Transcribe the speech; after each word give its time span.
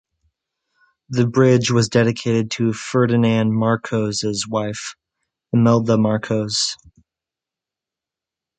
The 1.09 1.27
bridge 1.27 1.69
was 1.69 1.87
dedicated 1.87 2.49
to 2.57 2.73
Ferdinand 2.73 3.51
Marcos' 3.53 4.47
wife, 4.49 4.95
Imelda 5.53 5.95
Marcos. 5.95 6.75